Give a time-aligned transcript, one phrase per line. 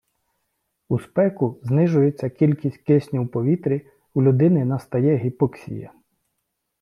[0.89, 5.91] У спеку знижується кількість кисню в повітрі, у людини настає гіпоксія